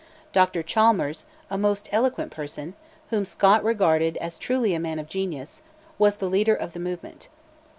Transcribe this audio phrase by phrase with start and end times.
[0.33, 2.73] Dr Chalmers, a most eloquent person,
[3.11, 5.61] whom Scott regarded as truly a man of genius,
[5.99, 7.29] was the leader of the movement.